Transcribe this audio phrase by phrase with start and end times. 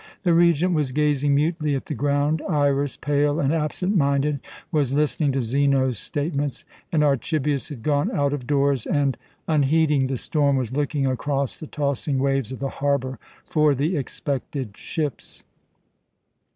[0.23, 4.39] The Regent was gazing mutely at the ground; Iras, pale and absent minded,
[4.71, 9.15] was listening to Zeno's statements; and Archibius had gone out of doors, and,
[9.47, 14.75] unheeding the storm, was looking across the tossing waves of the harbour for the expected
[14.75, 15.43] ships.